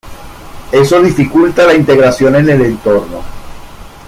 [0.71, 3.21] Eso dificulta la integración en el entorno.